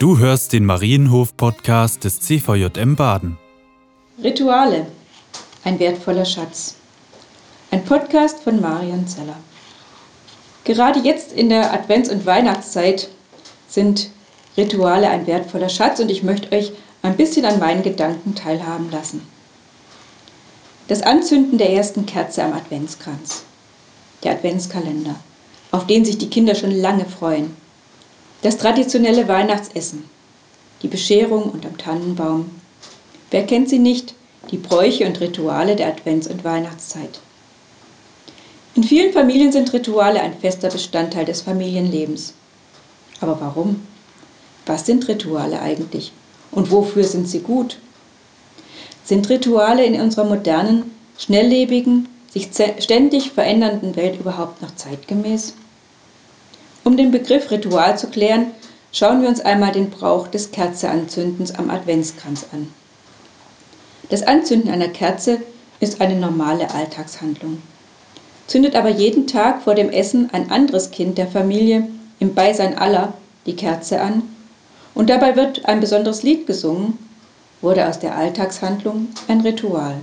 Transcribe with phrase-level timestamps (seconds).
[0.00, 3.36] Du hörst den Marienhof-Podcast des CVJM Baden.
[4.24, 4.86] Rituale.
[5.62, 6.76] Ein wertvoller Schatz.
[7.70, 9.36] Ein Podcast von Marion Zeller.
[10.64, 13.10] Gerade jetzt in der Advents- und Weihnachtszeit
[13.68, 14.08] sind
[14.56, 16.72] Rituale ein wertvoller Schatz und ich möchte euch
[17.02, 19.20] ein bisschen an meinen Gedanken teilhaben lassen.
[20.88, 23.42] Das Anzünden der ersten Kerze am Adventskranz.
[24.24, 25.16] Der Adventskalender,
[25.72, 27.54] auf den sich die Kinder schon lange freuen.
[28.42, 30.04] Das traditionelle Weihnachtsessen,
[30.82, 32.50] die Bescherung unterm Tannenbaum.
[33.30, 34.14] Wer kennt sie nicht?
[34.50, 37.20] Die Bräuche und Rituale der Advents- und Weihnachtszeit.
[38.74, 42.32] In vielen Familien sind Rituale ein fester Bestandteil des Familienlebens.
[43.20, 43.86] Aber warum?
[44.64, 46.12] Was sind Rituale eigentlich?
[46.50, 47.78] Und wofür sind sie gut?
[49.04, 52.48] Sind Rituale in unserer modernen, schnelllebigen, sich
[52.78, 55.52] ständig verändernden Welt überhaupt noch zeitgemäß?
[56.82, 58.52] Um den Begriff Ritual zu klären,
[58.92, 62.72] schauen wir uns einmal den Brauch des Kerzeanzündens am Adventskranz an.
[64.08, 65.40] Das Anzünden einer Kerze
[65.78, 67.62] ist eine normale Alltagshandlung.
[68.46, 71.86] Zündet aber jeden Tag vor dem Essen ein anderes Kind der Familie
[72.18, 73.12] im Beisein aller
[73.46, 74.22] die Kerze an
[74.94, 76.98] und dabei wird ein besonderes Lied gesungen,
[77.60, 79.96] wurde aus der Alltagshandlung ein Ritual.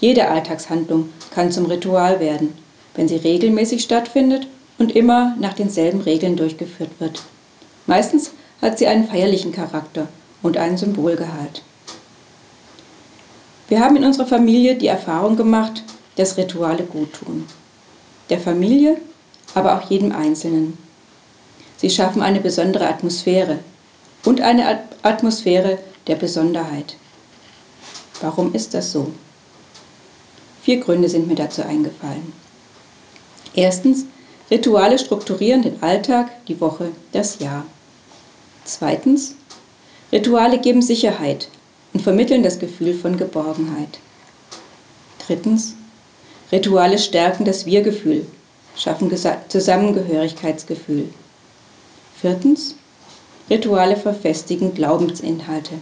[0.00, 2.56] Jede Alltagshandlung kann zum Ritual werden,
[2.94, 4.46] wenn sie regelmäßig stattfindet
[4.78, 7.22] und immer nach denselben Regeln durchgeführt wird.
[7.86, 10.08] Meistens hat sie einen feierlichen Charakter
[10.42, 11.62] und einen Symbolgehalt.
[13.68, 15.82] Wir haben in unserer Familie die Erfahrung gemacht,
[16.16, 17.46] dass Rituale gut tun.
[18.30, 18.98] Der Familie,
[19.54, 20.78] aber auch jedem Einzelnen.
[21.76, 23.58] Sie schaffen eine besondere Atmosphäre
[24.24, 26.96] und eine Atmosphäre der Besonderheit.
[28.20, 29.12] Warum ist das so?
[30.62, 32.32] Vier Gründe sind mir dazu eingefallen.
[33.54, 34.06] Erstens,
[34.50, 37.64] Rituale strukturieren den Alltag, die Woche, das Jahr.
[38.64, 39.34] Zweitens,
[40.12, 41.48] Rituale geben Sicherheit
[41.92, 43.98] und vermitteln das Gefühl von Geborgenheit.
[45.26, 45.74] Drittens,
[46.52, 48.24] Rituale stärken das Wir-Gefühl,
[48.76, 49.10] schaffen
[49.48, 51.08] Zusammengehörigkeitsgefühl.
[52.20, 52.76] Viertens,
[53.50, 55.74] Rituale verfestigen Glaubensinhalte.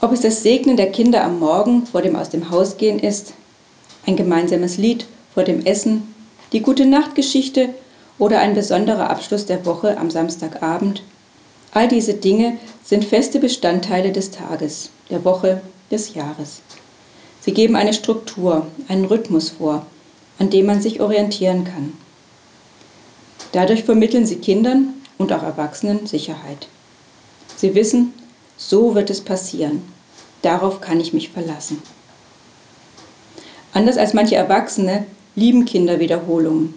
[0.00, 3.34] Ob es das Segnen der Kinder am Morgen vor dem Aus dem Haus gehen ist,
[4.06, 6.11] ein gemeinsames Lied vor dem Essen
[6.52, 7.70] die gute Nachtgeschichte
[8.18, 11.02] oder ein besonderer Abschluss der Woche am Samstagabend.
[11.72, 16.60] All diese Dinge sind feste Bestandteile des Tages, der Woche, des Jahres.
[17.40, 19.86] Sie geben eine Struktur, einen Rhythmus vor,
[20.38, 21.94] an dem man sich orientieren kann.
[23.52, 26.68] Dadurch vermitteln sie Kindern und auch Erwachsenen Sicherheit.
[27.56, 28.12] Sie wissen,
[28.56, 29.82] so wird es passieren.
[30.42, 31.82] Darauf kann ich mich verlassen.
[33.72, 36.74] Anders als manche Erwachsene lieben Kinder Wiederholungen.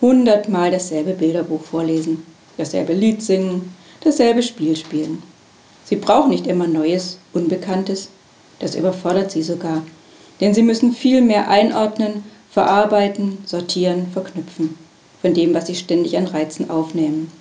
[0.00, 2.24] Hundertmal dasselbe Bilderbuch vorlesen,
[2.56, 5.22] dasselbe Lied singen, dasselbe Spiel spielen.
[5.84, 8.08] Sie brauchen nicht immer Neues, Unbekanntes.
[8.58, 9.82] Das überfordert sie sogar.
[10.40, 14.76] Denn sie müssen viel mehr einordnen, verarbeiten, sortieren, verknüpfen
[15.24, 17.32] von dem, was sie ständig an Reizen aufnehmen.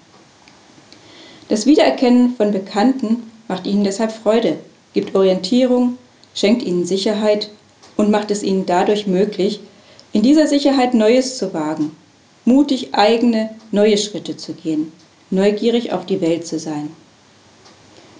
[1.50, 4.56] Das Wiedererkennen von Bekannten macht ihnen deshalb Freude,
[4.94, 5.98] gibt Orientierung,
[6.34, 7.50] schenkt ihnen Sicherheit
[7.98, 9.60] und macht es ihnen dadurch möglich,
[10.14, 11.92] in dieser Sicherheit Neues zu wagen,
[12.46, 14.92] mutig eigene, neue Schritte zu gehen,
[15.32, 16.92] neugierig auf die Welt zu sein.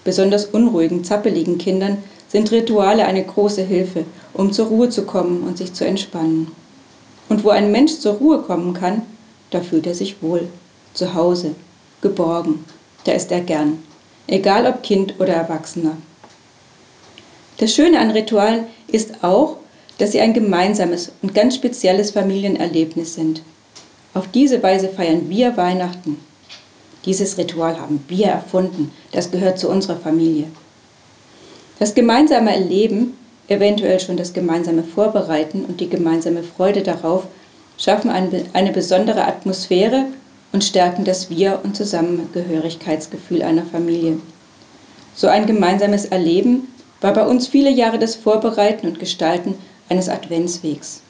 [0.02, 4.04] Besonders unruhigen, zappeligen Kindern sind Rituale eine große Hilfe,
[4.34, 6.48] um zur Ruhe zu kommen und sich zu entspannen.
[7.28, 9.02] Und wo ein Mensch zur Ruhe kommen kann,
[9.50, 10.48] da fühlt er sich wohl,
[10.94, 11.54] zu Hause,
[12.02, 12.64] geborgen,
[13.04, 13.78] da ist er gern,
[14.26, 15.96] egal ob Kind oder Erwachsener.
[17.58, 19.58] Das Schöne an Ritualen ist auch,
[19.98, 23.42] dass sie ein gemeinsames und ganz spezielles Familienerlebnis sind.
[24.14, 26.18] Auf diese Weise feiern wir Weihnachten.
[27.04, 30.46] Dieses Ritual haben wir erfunden, das gehört zu unserer Familie.
[31.78, 33.16] Das gemeinsame Erleben,
[33.48, 37.26] eventuell schon das gemeinsame Vorbereiten und die gemeinsame Freude darauf,
[37.76, 40.06] schaffen eine besondere Atmosphäre
[40.52, 44.18] und stärken das Wir- und Zusammengehörigkeitsgefühl einer Familie.
[45.16, 46.68] So ein gemeinsames Erleben
[47.00, 49.56] war bei uns viele Jahre das Vorbereiten und Gestalten
[49.88, 51.00] eines Adventswegs.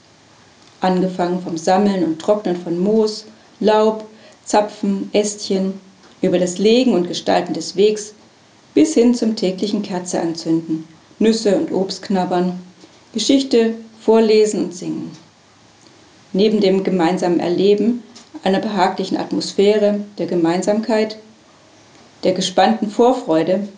[0.80, 3.24] Angefangen vom Sammeln und Trocknen von Moos,
[3.60, 4.04] Laub,
[4.44, 5.80] Zapfen, Ästchen,
[6.20, 8.14] über das Legen und Gestalten des Wegs
[8.74, 10.86] bis hin zum täglichen Kerze anzünden,
[11.18, 12.60] Nüsse und Obst knabbern,
[13.12, 15.10] Geschichte vorlesen und singen.
[16.32, 18.02] Neben dem gemeinsamen Erleben
[18.42, 21.16] einer behaglichen Atmosphäre der Gemeinsamkeit,
[22.24, 23.68] der gespannten Vorfreude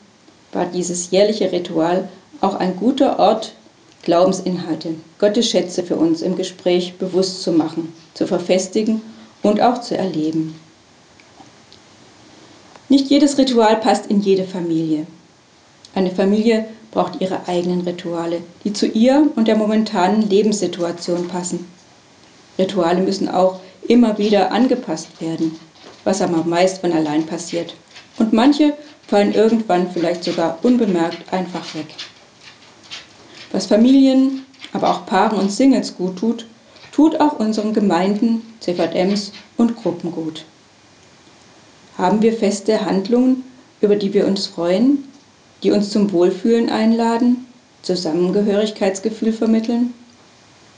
[0.53, 2.09] war dieses jährliche Ritual
[2.41, 3.53] auch ein guter Ort
[4.07, 9.03] Glaubensinhalte, Gottes Schätze für uns im Gespräch bewusst zu machen, zu verfestigen
[9.43, 10.55] und auch zu erleben.
[12.89, 15.09] Nicht jedes Ritual passt in jede Familie.
[15.93, 21.67] Eine Familie braucht ihre eigenen Rituale, die zu ihr und der momentanen Lebenssituation passen.
[22.61, 23.59] Rituale müssen auch
[23.89, 25.59] immer wieder angepasst werden,
[26.05, 27.75] was aber meist von allein passiert.
[28.19, 28.73] Und manche
[29.09, 31.89] fallen irgendwann vielleicht sogar unbemerkt einfach weg.
[33.57, 34.45] Was Familien,
[34.75, 36.45] aber auch Paaren und Singles gut tut,
[36.93, 40.45] tut auch unseren Gemeinden, CVMs und Gruppen gut.
[41.97, 43.45] Haben wir feste Handlungen,
[43.81, 45.05] über die wir uns freuen,
[45.63, 47.47] die uns zum Wohlfühlen einladen,
[47.81, 49.95] Zusammengehörigkeitsgefühl vermitteln?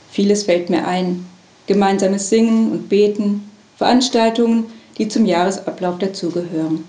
[0.09, 1.25] Vieles fällt mir ein.
[1.67, 3.43] Gemeinsames Singen und Beten,
[3.75, 4.67] Veranstaltungen,
[4.97, 6.85] die zum Jahresablauf dazugehören.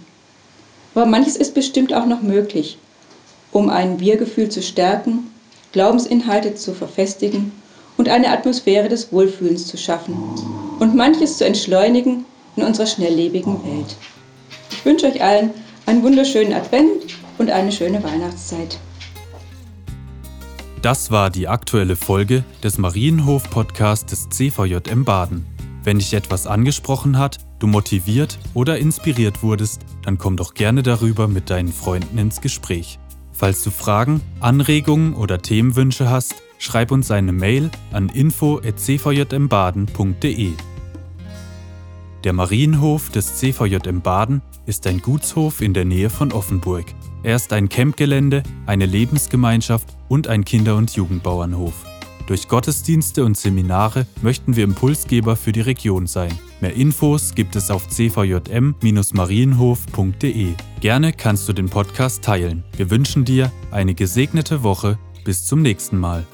[0.95, 2.79] Aber manches ist bestimmt auch noch möglich,
[3.51, 5.30] um ein Wir-Gefühl zu stärken,
[5.73, 7.53] Glaubensinhalte zu verfestigen
[7.97, 10.17] und eine Atmosphäre des Wohlfühlens zu schaffen
[10.79, 12.25] und manches zu entschleunigen
[12.57, 13.97] in unserer schnelllebigen Welt.
[14.71, 15.51] Ich wünsche euch allen
[15.87, 16.89] einen wunderschönen Advent
[17.39, 18.79] und eine schöne Weihnachtszeit.
[20.83, 25.45] Das war die aktuelle Folge des Marienhof-Podcasts des CVJM Baden.
[25.85, 31.29] Wenn dich etwas angesprochen hat, du motiviert oder inspiriert wurdest, dann komm doch gerne darüber
[31.29, 32.99] mit deinen Freunden ins Gespräch.
[33.41, 40.53] Falls du Fragen, Anregungen oder Themenwünsche hast, schreib uns eine Mail an info@cvjmbaden.de.
[42.23, 46.85] Der Marienhof des CVJM Baden ist ein Gutshof in der Nähe von Offenburg.
[47.23, 51.87] Er ist ein Campgelände, eine Lebensgemeinschaft und ein Kinder- und Jugendbauernhof.
[52.31, 56.31] Durch Gottesdienste und Seminare möchten wir Impulsgeber für die Region sein.
[56.61, 60.55] Mehr Infos gibt es auf cvjm-marienhof.de.
[60.79, 62.63] Gerne kannst du den Podcast teilen.
[62.77, 64.97] Wir wünschen dir eine gesegnete Woche.
[65.25, 66.25] Bis zum nächsten Mal.